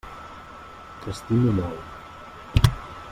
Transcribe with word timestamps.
T'estimo 1.03 1.53
molt. 1.59 2.75